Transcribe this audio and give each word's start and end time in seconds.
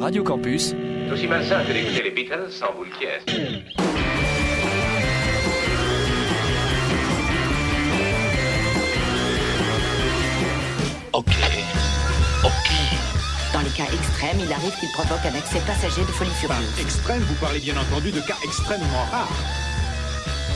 Radio 0.00 0.22
Campus. 0.22 0.74
C'est 1.06 1.12
aussi 1.12 1.26
malsain 1.26 1.64
que 1.64 1.72
d'écouter 1.72 2.02
les 2.02 2.10
Beatles 2.10 2.50
sans 2.50 2.72
boule 2.74 2.88
qui 2.98 3.04
est. 3.04 3.20
Ok. 11.12 11.26
Ok. 12.44 12.70
Dans 13.52 13.60
les 13.60 13.70
cas 13.70 13.84
extrêmes, 13.92 14.38
il 14.40 14.52
arrive 14.52 14.74
qu'il 14.78 14.90
provoque 14.92 15.24
un 15.24 15.36
excès 15.36 15.60
passager 15.66 16.02
de 16.02 16.06
folie 16.12 16.30
Par 16.46 16.56
furieuse. 16.58 16.80
extrême, 16.80 17.20
vous 17.22 17.34
parlez 17.34 17.60
bien 17.60 17.74
entendu 17.76 18.10
de 18.12 18.20
cas 18.20 18.36
extrêmement 18.44 19.04
rares. 19.10 19.28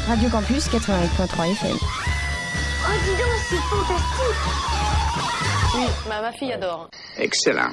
Radio 0.08 0.28
Campus 0.28 0.68
88.3 0.68 1.52
FM. 1.52 1.76
Oh, 1.80 2.90
dis 3.04 3.10
donc, 3.10 3.32
c'est 3.48 3.56
fantastique 3.56 4.42
Oui, 5.74 5.84
ma, 6.08 6.20
ma 6.20 6.32
fille 6.32 6.52
adore. 6.52 6.88
Excellent. 7.18 7.70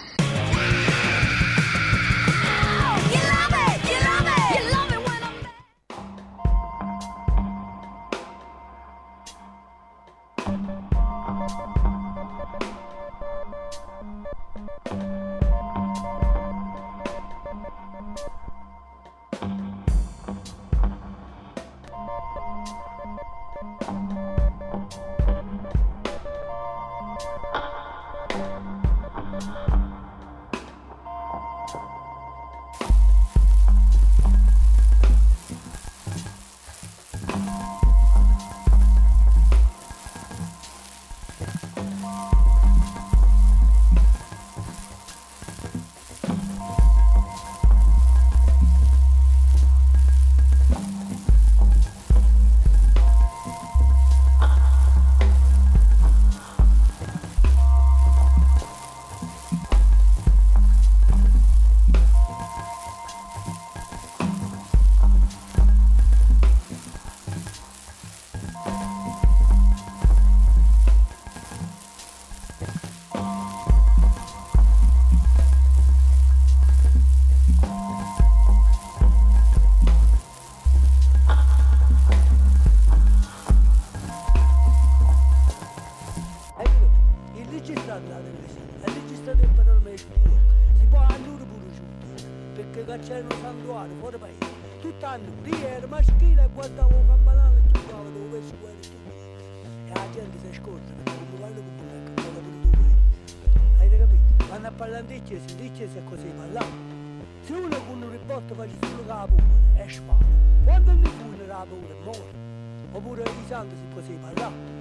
Capo, 109.19 109.35
è 109.75 109.85
spara. 109.90 110.25
Quando 110.63 110.91
ne 110.94 111.46
la 111.46 111.66
paura 111.68 111.94
è 111.94 112.03
morto. 112.03 112.47
Oppure 112.91 113.24
i 113.24 113.47
santi 113.47 113.75
si 113.75 113.94
così 113.94 114.13
parlando. 114.13 114.78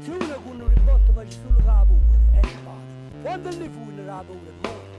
Se 0.00 0.10
uno 0.10 0.34
con 0.42 0.60
un 0.60 0.68
riporto 0.68 1.12
fa 1.12 1.22
solo 1.28 1.58
la 1.64 1.84
paura, 1.86 2.40
è 2.40 2.46
spara. 2.46 2.84
Quando 3.22 3.48
ne 3.50 4.04
la 4.04 4.24
paura 4.26 4.48
è 4.48 4.66
morto. 4.66 4.96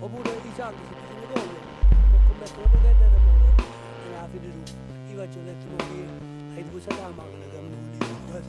Oppure 0.00 0.30
i 0.30 0.52
santi 0.56 0.82
si 0.82 0.92
così 0.92 1.26
come 1.32 1.44
può 2.10 2.18
commettere 2.26 2.62
la 2.62 2.68
pochetta 2.68 3.06
di 3.06 3.14
amore 3.14 3.54
e 4.02 4.10
la 4.10 4.28
fine 4.30 4.50
tu. 4.50 4.72
Io 5.12 5.16
faccio 5.18 5.38
letto 5.44 5.76
che 5.76 6.56
hai 6.56 6.68
due 6.68 6.80
la 6.86 7.12
macchina 7.14 7.44
che 7.50 7.60
mi 7.60 7.96
vuole 8.26 8.42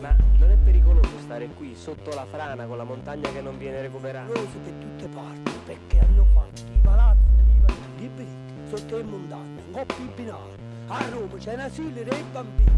Ma 0.00 0.16
non 0.38 0.50
è 0.50 0.56
pericoloso 0.56 1.18
stare 1.20 1.48
qui 1.48 1.74
sotto 1.76 2.10
la 2.14 2.26
frana 2.26 2.64
con 2.64 2.76
la 2.76 2.84
montagna 2.84 3.30
che 3.30 3.40
non 3.40 3.56
viene 3.56 3.82
recuperata? 3.82 4.32
rose 4.32 4.58
per 4.58 4.72
tutte 4.72 5.06
parti 5.08 5.52
perché 5.64 6.11
sotto 8.76 8.96
le 8.96 9.02
montagne, 9.02 9.60
più 9.84 10.14
binari. 10.14 10.56
A 10.86 11.08
Roma 11.10 11.36
c'è 11.36 11.52
un 11.52 11.60
asilo 11.60 11.90
dei 11.90 12.24
bambini, 12.32 12.70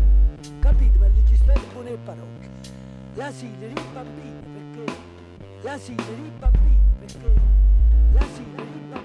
capite? 0.59 0.99
Ma 0.99 1.07
il 1.07 1.13
legislato 1.15 1.61
buone 1.73 1.91
le 1.91 1.99
parole. 2.05 2.51
L'asilo 3.15 3.59
dei 3.59 3.75
bambini 3.93 4.41
perché 4.53 4.93
l'asilo 5.63 6.03
dei 6.03 6.33
bambini 6.37 6.79
perché 6.99 7.33
l'asilo 8.13 8.55
dei 8.57 8.81
bambini 8.91 9.04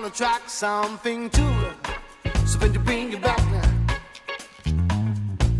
on 0.00 0.04
the 0.04 0.16
track, 0.16 0.48
something 0.48 1.28
to 1.28 1.74
something 2.46 2.72
to 2.72 2.78
bring 2.78 3.10
you 3.10 3.18
back 3.18 3.38
now. 3.50 3.70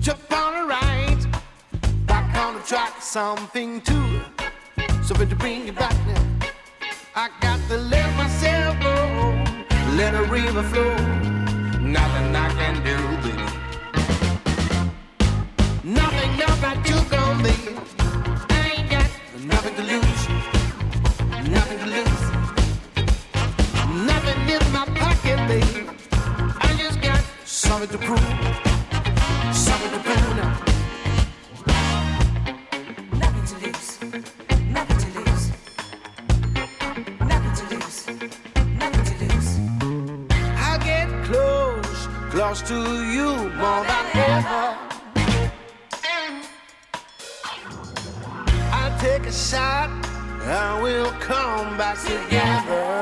Jump 0.00 0.32
on 0.32 0.54
the 0.54 0.66
right, 0.66 1.26
back 2.06 2.34
on 2.36 2.54
the 2.54 2.60
track, 2.60 3.02
something 3.02 3.82
to 3.82 4.24
something 5.02 5.28
to 5.28 5.36
bring 5.36 5.66
you 5.66 5.72
back 5.72 5.94
now. 6.06 6.24
I 7.14 7.28
got 7.42 7.60
to 7.68 7.74
oh. 7.74 7.88
let 7.94 8.16
myself 8.16 8.80
go, 8.80 8.94
let 9.96 10.14
a 10.14 10.22
river 10.22 10.62
flow. 10.62 10.96
Nothing 11.78 12.34
I 12.34 12.48
can 12.60 12.76
do, 12.88 12.96
baby. 13.24 13.44
Nothing, 15.84 16.30
nothing 16.38 16.78
you 16.88 16.98
gon' 17.10 17.42
be. 17.42 17.54
I 18.48 18.72
ain't 18.74 18.90
got 18.90 19.10
nothing 19.44 19.74
to 19.74 19.82
lose, 19.82 20.28
nothing 21.50 21.78
to 21.78 21.86
lose. 21.86 22.29
In 24.50 24.72
my 24.72 24.84
pocket, 24.84 25.38
baby. 25.46 25.86
I 26.10 26.74
just 26.76 27.00
got 27.00 27.22
something 27.44 27.88
to 27.88 27.98
prove, 28.04 28.18
something 29.54 29.92
to 29.92 30.00
prove 30.02 30.36
now. 30.36 30.52
Nothing 33.22 33.44
to 33.50 33.54
lose. 33.64 33.90
Nothing 34.76 34.98
to 35.04 35.08
lose. 35.20 35.44
Nothing 37.30 37.54
to 37.58 37.64
lose. 37.74 37.98
Nothing 38.82 39.04
to 39.10 39.14
lose. 39.22 39.50
I 40.58 40.78
get 40.82 41.08
close, 41.26 42.08
close 42.30 42.60
to 42.62 42.78
you 43.14 43.30
more 43.54 43.84
than 43.84 44.04
ever. 44.14 44.76
I 48.72 48.98
take 48.98 49.26
a 49.26 49.32
shot, 49.32 49.90
and 50.42 50.82
we'll 50.82 51.12
come 51.20 51.76
back 51.76 51.98
together. 52.02 52.99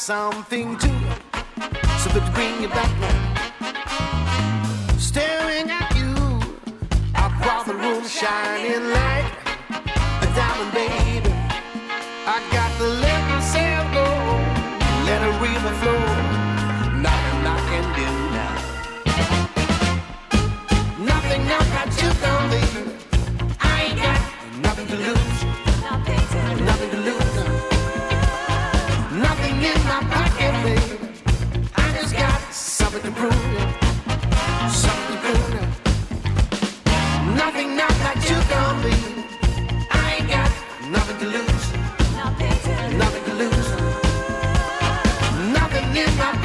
Something 0.00 0.78
to, 0.78 0.88
something 1.98 2.24
to 2.24 2.32
bring 2.32 2.62
you 2.62 2.68
back 2.68 2.90
now. 3.00 3.36
Staring 4.96 5.70
at 5.70 5.94
you 5.94 6.14
across 7.14 7.66
the 7.66 7.74
room, 7.74 8.02
shining 8.06 8.92
like 8.94 9.30
a 10.22 10.28
diamond, 10.34 10.72
baby. 10.72 11.30
I 12.26 12.40
got 12.50 12.70
let 12.80 13.28
myself 13.28 13.92
go, 13.92 14.06
let 15.04 15.20
a 15.22 15.32
river 15.38 15.74
flow. 15.80 16.39
do 46.06 46.06
not 46.16 46.39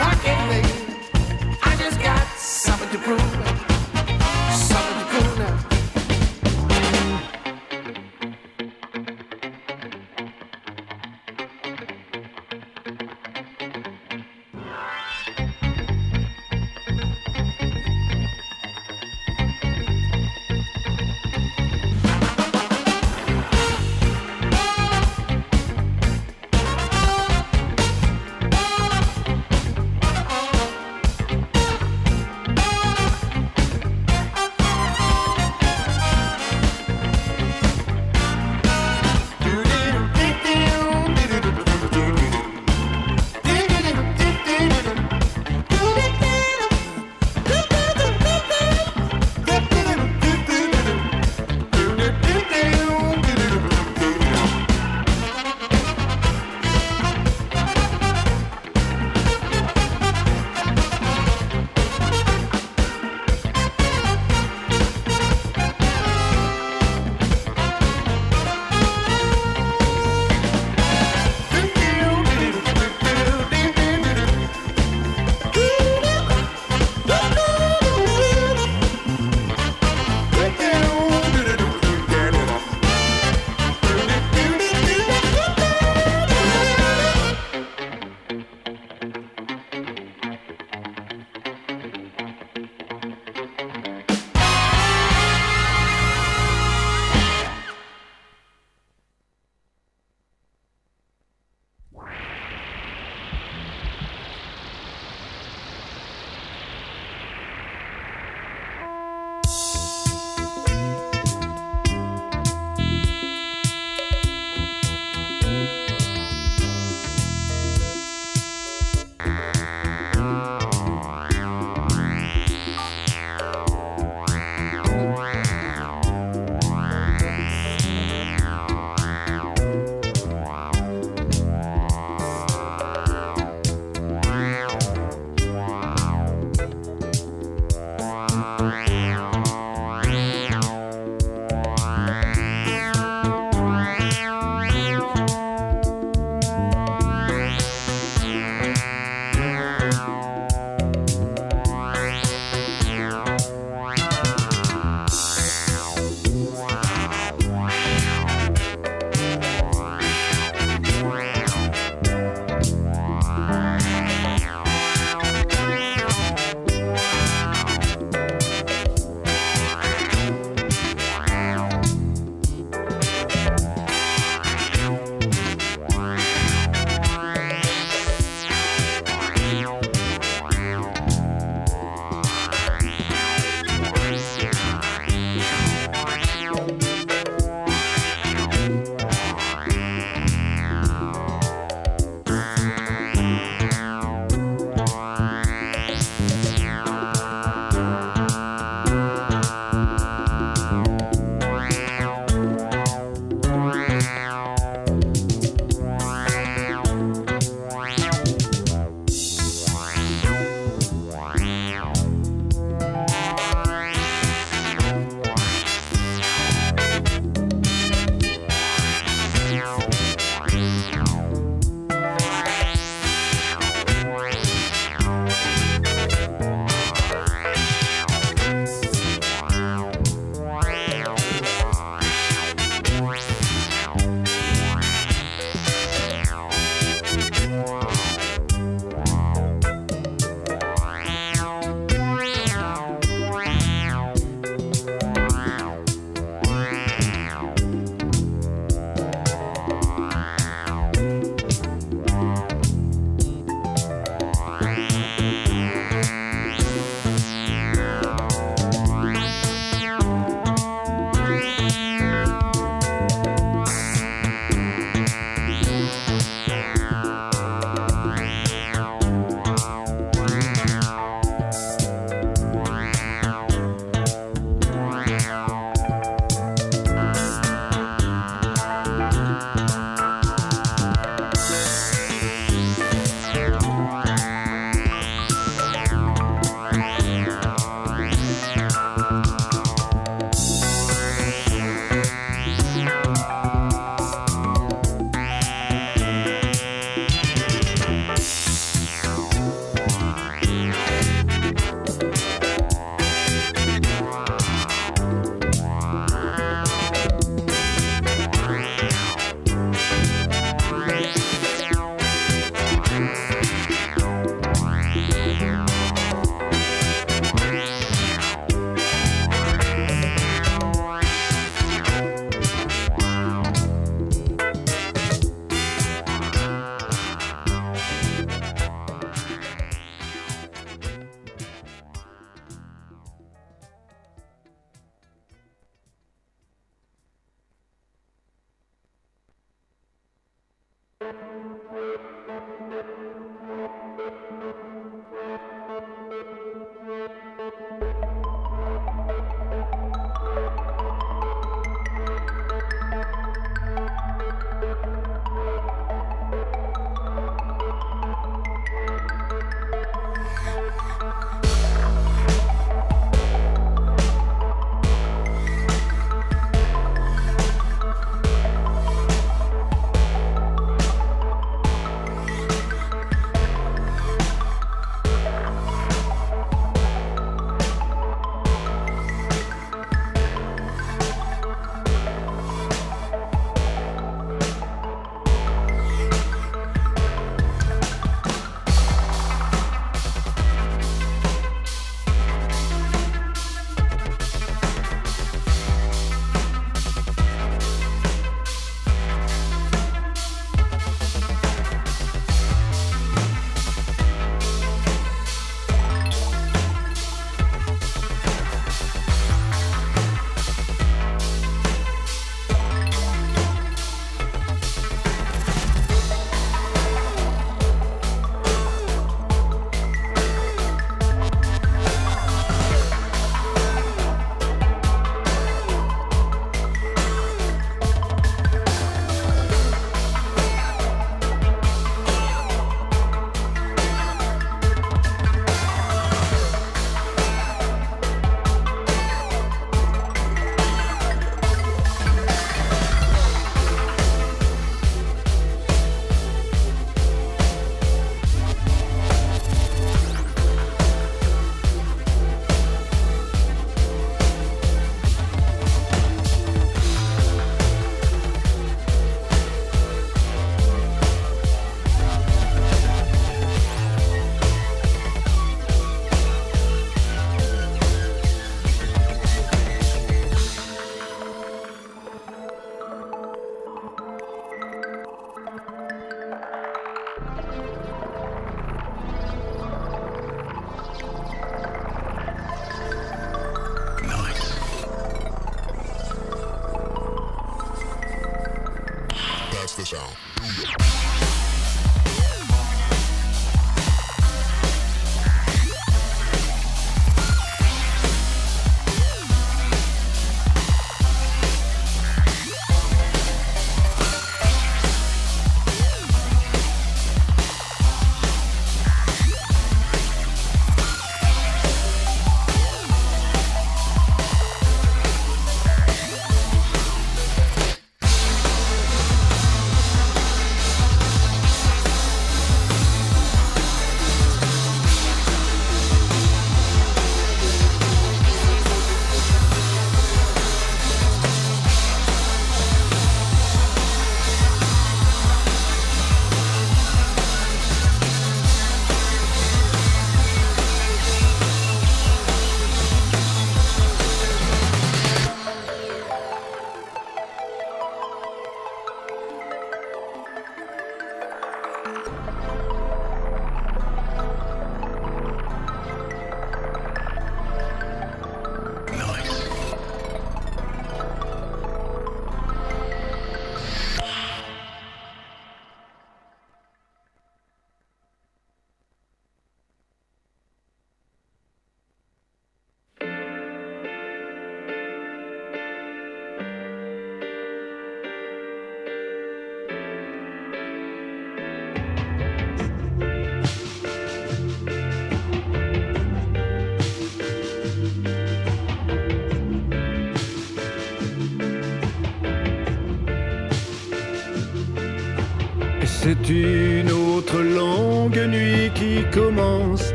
Une 596.29 596.91
autre 596.91 597.39
longue 597.39 598.17
nuit 598.17 598.71
qui 598.73 599.03
commence. 599.11 599.93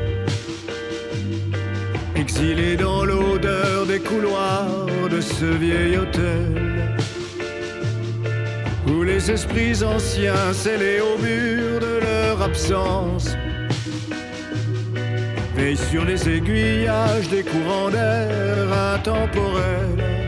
Exilé 2.15 2.77
dans 2.77 3.05
l'odeur 3.05 3.87
des 3.87 3.99
couloirs 3.99 4.87
de 5.11 5.21
ce 5.21 5.45
vieil 5.45 5.97
hôtel. 5.97 6.97
Où 8.87 9.03
les 9.03 9.31
esprits 9.31 9.83
anciens 9.83 10.53
scellés 10.53 11.01
au 11.01 11.19
mur 11.19 11.81
de 11.81 12.01
leur 12.01 12.43
absence 12.43 13.37
veillent 15.57 15.77
sur 15.77 16.05
les 16.05 16.29
aiguillages 16.29 17.29
des 17.29 17.43
courants 17.43 17.91
d'air 17.91 18.73
intemporels 18.95 20.20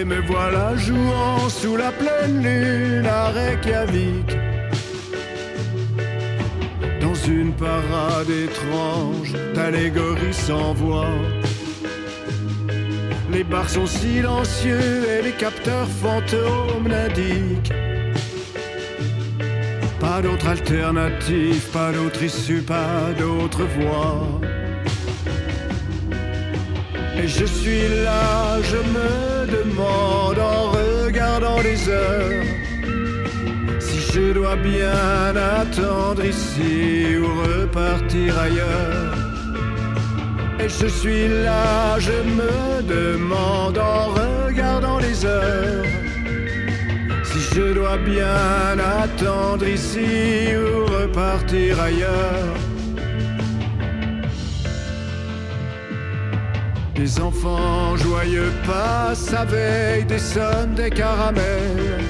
et 0.00 0.04
me 0.04 0.20
voilà 0.22 0.76
jouant 0.76 1.48
sous 1.48 1.76
la 1.76 1.92
pleine 1.92 2.42
lune 2.42 3.06
à 3.06 3.28
Reykjavik. 3.28 4.30
Dans 7.00 7.14
une 7.14 7.52
parade 7.52 8.30
étrange 8.30 9.32
d'allégories 9.54 10.32
sans 10.32 10.72
voix. 10.72 11.14
Les 13.30 13.44
bars 13.44 13.68
sont 13.68 13.86
silencieux 13.86 15.06
et 15.14 15.22
les 15.22 15.32
capteurs 15.32 15.88
fantômes 16.02 16.88
n'indiquent 16.88 17.72
Pas 20.00 20.20
d'autre 20.22 20.48
alternative, 20.48 21.62
pas 21.72 21.92
d'autre 21.92 22.22
issue, 22.22 22.62
pas 22.62 23.12
d'autre 23.18 23.62
voie. 23.78 24.26
Je 27.40 27.46
suis 27.46 27.88
là, 28.04 28.60
je 28.70 28.76
me 28.76 29.46
demande 29.46 30.38
en 30.38 30.72
regardant 30.72 31.58
les 31.62 31.88
heures 31.88 32.44
si 33.78 33.98
je 34.12 34.34
dois 34.34 34.56
bien 34.56 35.34
attendre 35.58 36.22
ici 36.22 37.16
ou 37.16 37.28
repartir 37.40 38.38
ailleurs. 38.38 39.14
Et 40.62 40.68
je 40.68 40.86
suis 40.86 41.28
là, 41.28 41.98
je 41.98 42.18
me 42.38 42.82
demande 42.82 43.78
en 43.78 44.08
regardant 44.08 44.98
les 44.98 45.24
heures 45.24 45.86
si 47.24 47.40
je 47.54 47.72
dois 47.72 47.96
bien 47.96 48.76
attendre 49.02 49.66
ici 49.66 50.54
ou 50.58 50.84
repartir 50.84 51.80
ailleurs. 51.80 52.79
Les 57.00 57.18
enfants 57.18 57.96
joyeux 57.96 58.52
passent 58.66 59.32
à 59.32 59.46
veille 59.46 60.04
des 60.04 60.18
sons 60.18 60.74
des 60.76 60.90
caramels. 60.90 62.04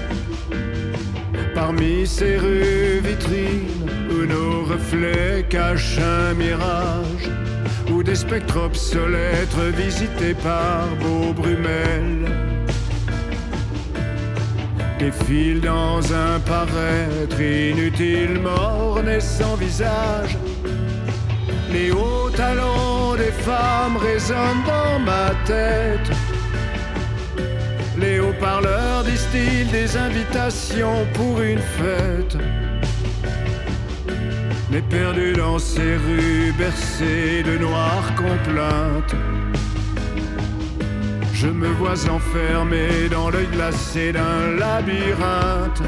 Parmi 1.54 2.04
ces 2.04 2.36
rues 2.36 3.00
vitrines 3.00 3.88
où 4.10 4.26
nos 4.26 4.64
reflets 4.64 5.46
cachent 5.48 6.00
un 6.00 6.34
mirage, 6.34 7.30
ou 7.92 8.02
des 8.02 8.16
spectres 8.16 8.56
obsolètes 8.56 9.60
visités 9.76 10.34
par 10.34 10.88
beaux 11.00 11.32
brumelles. 11.34 12.28
Défilent 14.98 15.60
dans 15.60 16.02
un 16.12 16.40
paraître 16.40 17.40
inutile, 17.40 18.40
morne 18.42 19.08
et 19.08 19.20
sans 19.20 19.54
visage. 19.54 20.36
Les 21.70 21.92
hauts 21.92 22.30
talons 22.30 22.79
des 23.20 23.32
femmes 23.32 23.96
résonnent 23.98 24.64
dans 24.66 24.98
ma 25.10 25.28
tête. 25.44 26.10
Les 27.98 28.18
haut-parleurs 28.18 29.04
distillent 29.04 29.70
des 29.70 29.90
invitations 29.96 31.00
pour 31.14 31.40
une 31.42 31.64
fête. 31.80 32.36
Mais 34.70 34.82
perdu 34.82 35.32
dans 35.34 35.58
ces 35.58 35.96
rues 36.04 36.52
bercées 36.56 37.42
de 37.42 37.58
noires 37.58 38.10
complaintes, 38.16 39.14
je 41.34 41.48
me 41.48 41.68
vois 41.80 42.00
enfermé 42.08 42.86
dans 43.10 43.28
l'œil 43.30 43.50
glacé 43.52 44.12
d'un 44.12 44.40
labyrinthe. 44.62 45.82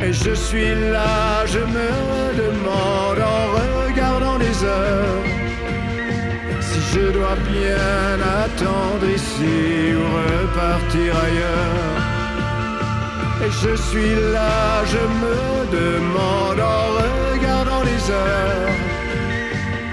Et 0.00 0.12
je 0.12 0.34
suis 0.46 0.74
là, 0.92 1.44
je 1.46 1.62
me 1.76 1.88
demande 2.44 3.20
en 3.20 3.83
heures 4.62 5.24
si 6.60 6.80
je 6.92 7.10
dois 7.16 7.36
bien 7.52 8.16
attendre 8.42 9.06
ici 9.08 9.94
ou 9.98 10.04
repartir 10.22 11.10
ailleurs. 11.26 12.02
Et 13.44 13.50
je 13.62 13.74
suis 13.88 14.14
là, 14.32 14.84
je 14.92 15.02
me 15.22 15.38
demande 15.80 16.60
en 16.60 16.84
regardant 17.02 17.82
les 17.90 18.02
heures 18.10 18.76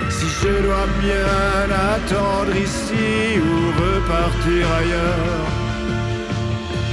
si 0.10 0.28
je 0.41 0.54
dois 0.65 0.88
bien 1.02 1.67
attendre 1.95 2.56
ici 2.56 3.39
ou 3.47 3.56
repartir 3.84 4.62
ailleurs. 4.80 5.47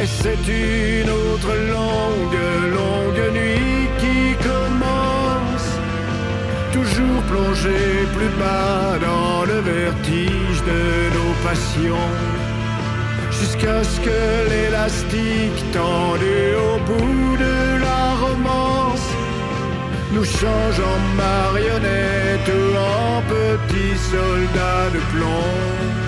Et 0.00 0.07
c'est 0.07 0.44
une 0.46 1.11
autre 1.11 1.52
longue, 1.76 2.40
longue 2.78 3.33
nuit 3.35 3.88
qui 4.00 4.35
commence. 4.46 4.77
Toujours 6.78 7.22
plongée 7.32 8.06
plus 8.16 8.32
bas 8.38 8.98
dans 9.00 9.44
le 9.44 9.58
vertige 9.60 10.60
de 10.70 10.82
nos 11.16 11.32
passions. 11.46 12.10
Jusqu'à 13.32 13.82
ce 13.82 13.98
que 14.00 14.20
l'élastique 14.50 15.60
tendu 15.72 16.38
au 16.68 16.76
bout 16.88 17.36
de 17.36 17.80
la 17.86 18.04
romance 18.24 19.08
nous 20.12 20.24
change 20.24 20.78
en 20.92 20.98
marionnettes 21.24 22.56
en 22.94 23.22
petits 23.34 23.98
soldats 24.12 24.88
de 24.94 25.00
plomb. 25.12 26.07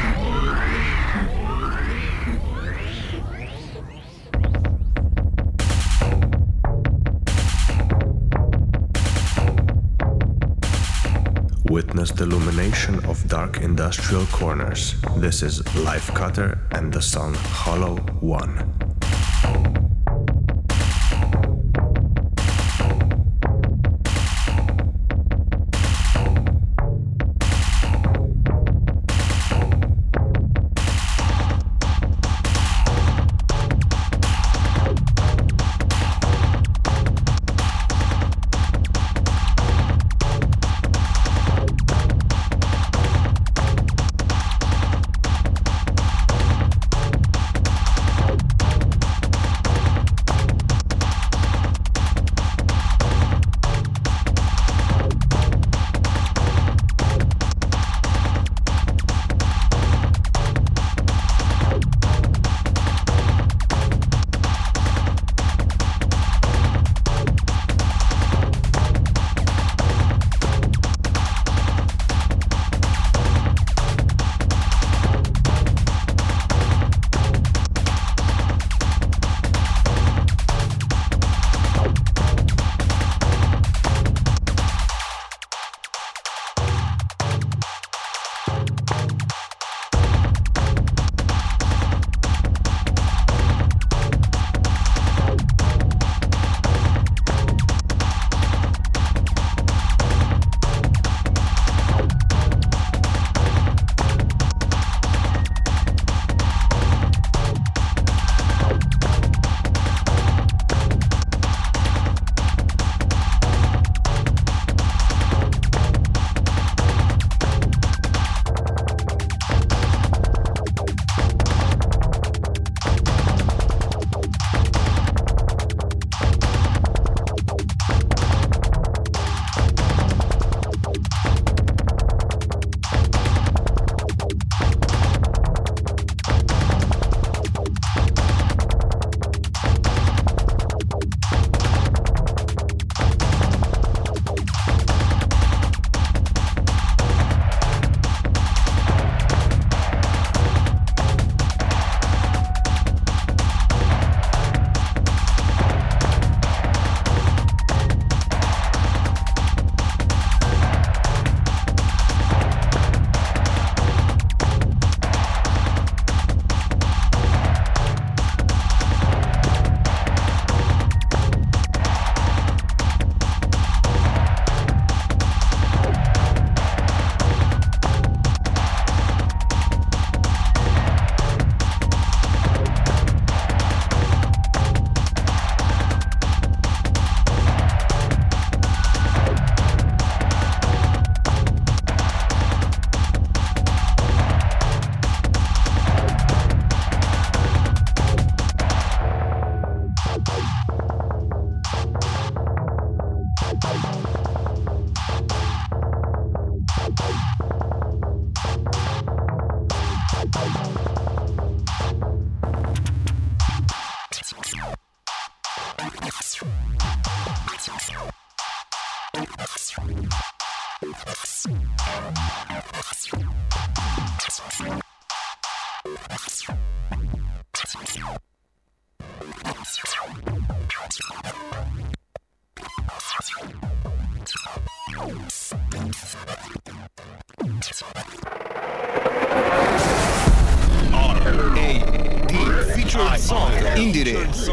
Witness 11.71 12.11
the 12.11 12.25
illumination 12.25 12.95
of 13.05 13.25
dark 13.29 13.61
industrial 13.61 14.25
corners. 14.25 14.95
This 15.15 15.41
is 15.41 15.63
Life 15.73 16.13
Cutter 16.13 16.59
and 16.71 16.91
the 16.91 17.01
Sun 17.01 17.33
Hollow 17.33 17.95
1. 18.19 18.80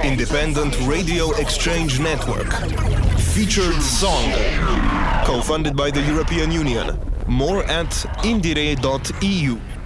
Independent 0.03 0.77
Radio 0.89 1.31
Exchange 1.37 2.01
Network. 2.01 2.53
Featured 3.35 3.81
song 3.81 4.33
co-funded 5.25 5.77
by 5.77 5.91
the 5.91 6.01
European 6.03 6.51
Union. 6.51 6.99
More 7.29 7.63
at 7.65 7.91
indire.eu. 8.25 9.78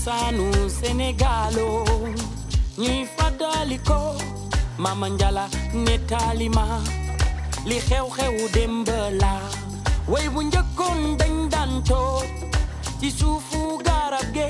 cosaanu 0.00 0.46
Sénégalo 0.80 1.84
ñuy 2.78 3.04
fàttali 3.16 3.78
ko 3.88 4.00
Mama 4.78 5.08
Njala 5.10 5.44
nettali 5.84 6.48
ma 6.56 6.64
li 7.68 7.76
xew-xewu 7.88 8.42
démb 8.54 8.88
la 9.20 9.32
way 10.12 10.26
bu 10.32 10.40
njëkkoon 10.48 11.00
dañ 11.20 11.34
daan 11.52 11.72
ci 13.00 13.08
suufu 13.18 13.60
garab 13.86 14.26
ge 14.36 14.48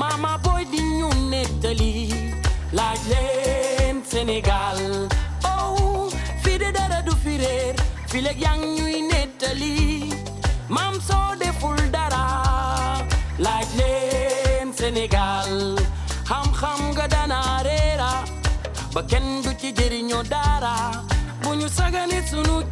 mama 0.00 0.32
boy 0.44 0.62
di 0.72 0.80
ñu 0.98 1.08
nettali 1.30 1.92
laaj 2.76 3.00
leen 3.10 3.96
Sénégal 4.10 4.78
oh 5.54 6.10
fii 6.42 6.58
de 6.62 6.68
dara 6.76 6.98
du 7.06 7.12
fi 7.22 7.32
réer 7.42 7.74
fii 8.10 8.22
léegi 8.26 8.42
yaa 8.44 8.56
ñuy 8.56 8.98
soo 11.08 11.34
deful 11.40 11.47
kenn 19.68 19.74
du 19.74 19.82
ci 19.82 19.82
jëriñoo 19.82 20.22
dara 20.22 21.02
bu 21.42 21.54
ñu 21.54 21.68
sagane 21.68 22.22
sunu 22.30 22.62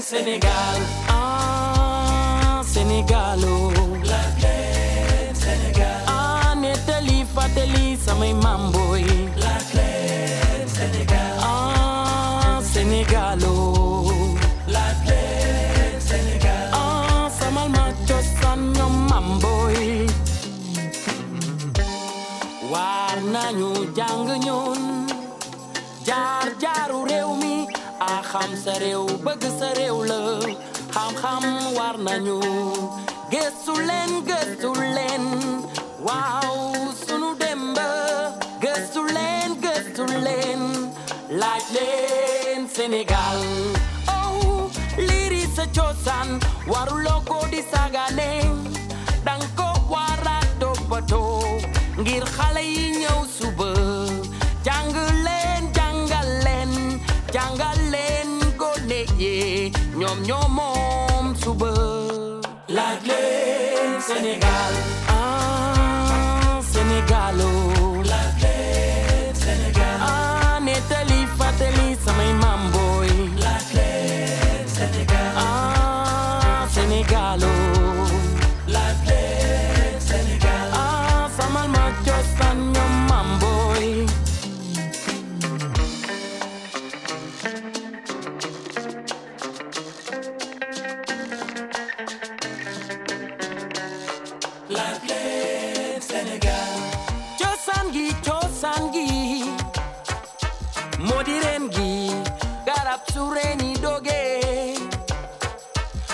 Sénégal 0.00 0.80
ah 1.08 2.60
Sénégalo 2.64 3.70
laaj 4.04 4.42
leen 4.42 5.34
Sénégal 5.34 6.02
ah 6.08 6.54
nettali 6.54 7.24
fàttali 7.34 7.96
samay 8.04 8.32
maam 8.34 8.70
booy 8.72 9.04
war 22.72 23.16
nañu 23.34 23.70
jàng 23.96 24.28
ñun 24.46 24.78
jaar 26.08 26.46
jaaru 26.62 26.98
réew 27.10 27.30
mi 27.42 27.54
a 28.00 28.14
xam 28.30 28.50
sa 28.64 28.72
réew 28.82 29.04
bëgg 29.24 29.42
sa 29.58 29.68
réew 29.78 29.98
la 30.10 30.20
war 31.78 31.96
nañu 32.06 32.38
gëstu 33.32 33.72
leen 33.88 34.10
gëstu 34.28 34.70
leen 34.96 35.24
sunu 37.06 37.30
demb 37.42 37.78
gëstu 38.64 39.00
leen 39.16 39.50
gëstu 39.64 40.04
leen 40.26 40.62
Sénégal 42.76 43.40
oh 44.08 44.70
liiri 45.08 45.44
sa 45.56 45.64
cosaan 45.76 46.28
waruloo 46.72 47.20
ko 47.28 47.36
di 47.52 47.60
sagane 47.72 48.71
ngir 52.02 52.24
xale 52.36 52.62
yi 52.74 52.84
ñëw 53.00 53.18
suba. 53.36 53.70
Jàng 54.66 54.90
leen 55.26 55.62
jàngal 55.76 56.28
leen 56.44 56.70
jàngal 57.34 57.78
leen 57.94 58.28
gone 58.60 59.00
yi. 59.22 59.34
Ñoom 60.00 60.18
ñoo 60.28 60.46
moom 60.58 61.26
suba. 61.42 61.72
Laaj 62.76 62.98
leen 63.08 63.90
Sénégal 64.06 64.74
sureni 103.12 103.74
doge. 103.84 104.22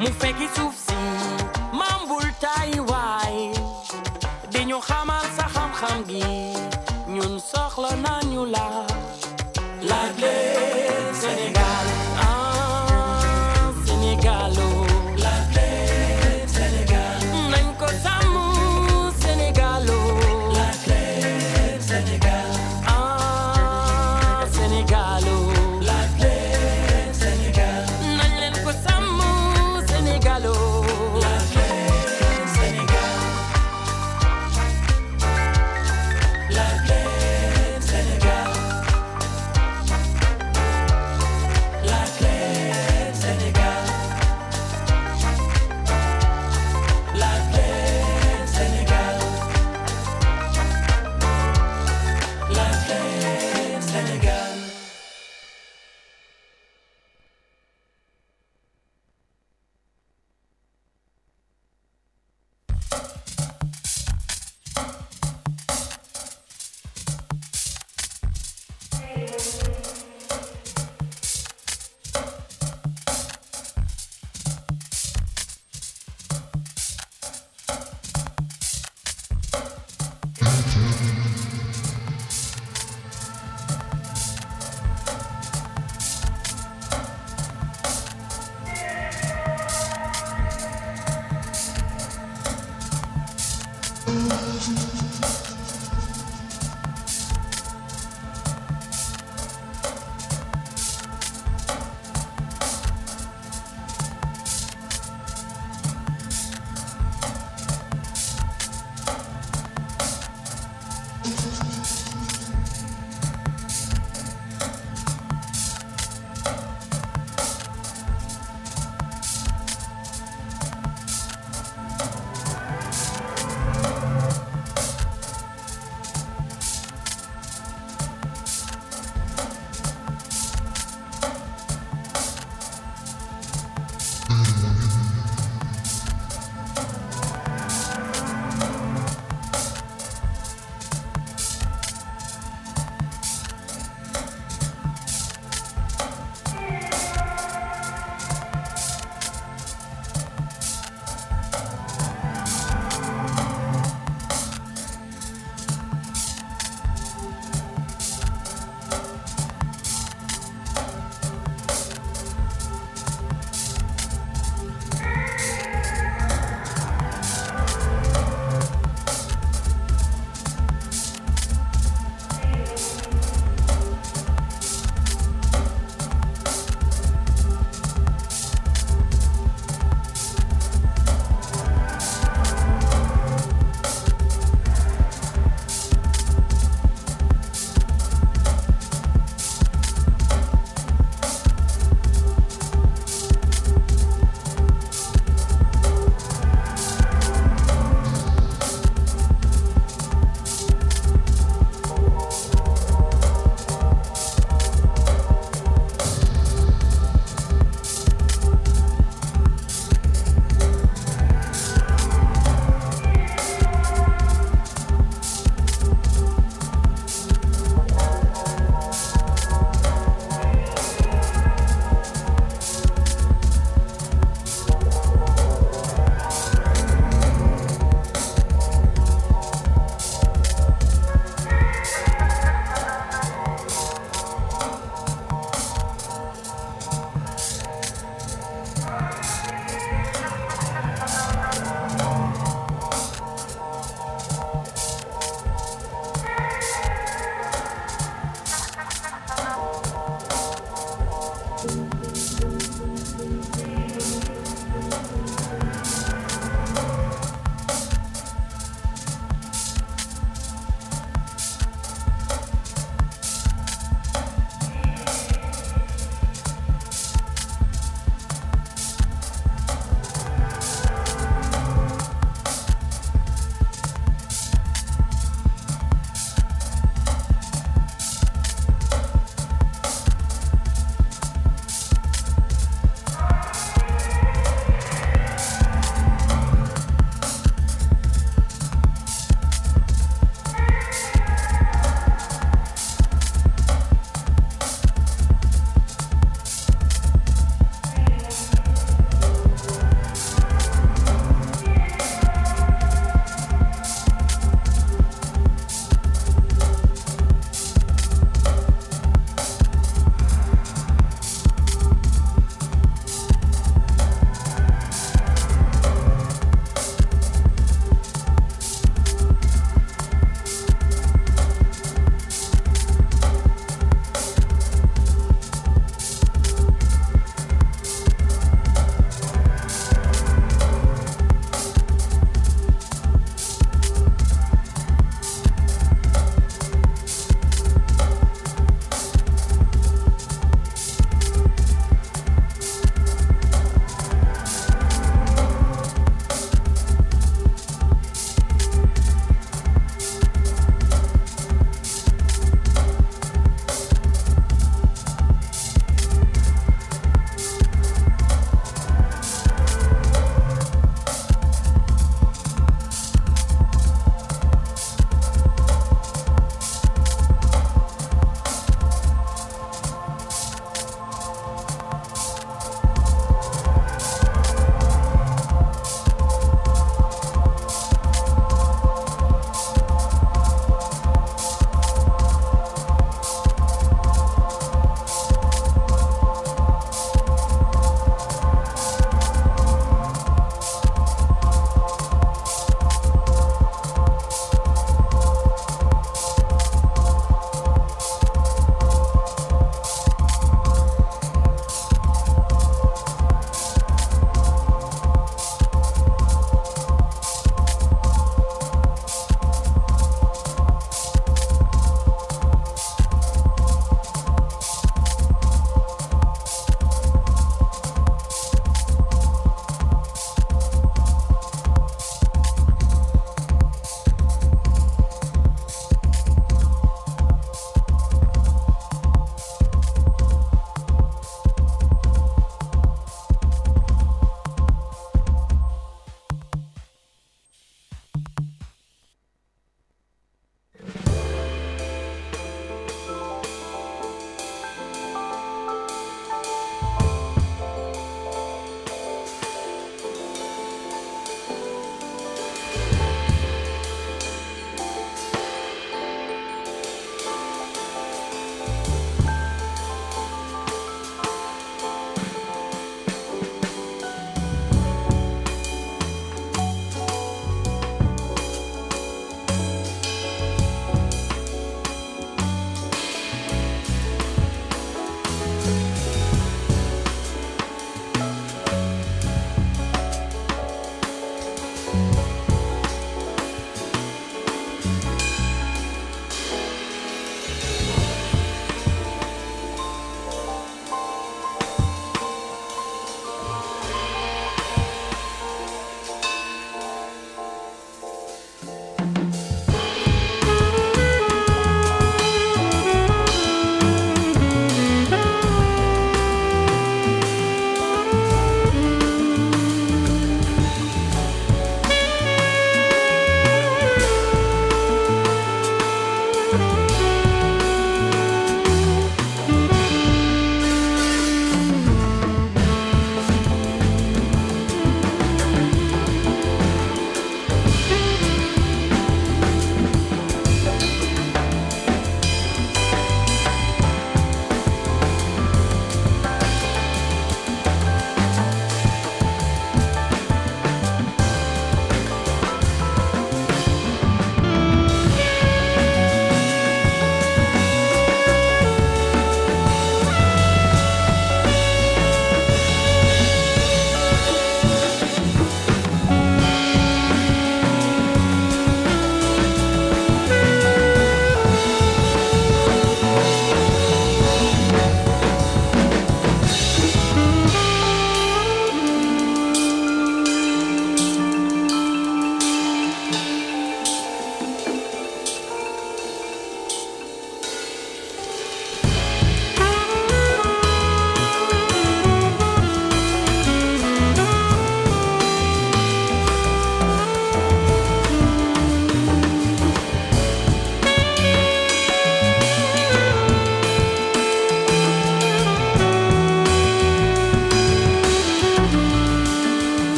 Mufeki 0.00 0.48
sufsi 0.56 0.94
mambul 1.78 2.24
taiwai 2.42 3.52
di 4.52 4.60
ñu 4.68 4.78
xamal 4.88 5.24
sa 5.36 5.44
xam-xam 5.54 5.98
gi 6.08 6.24
ñun 7.14 7.32
soxla 7.50 7.90